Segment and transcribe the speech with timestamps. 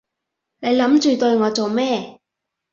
[0.61, 2.19] 你諗住對我做咩？